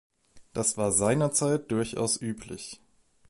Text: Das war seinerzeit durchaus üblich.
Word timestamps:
Das 0.53 0.77
war 0.79 0.91
seinerzeit 0.91 1.69
durchaus 1.69 2.19
üblich. 2.19 2.81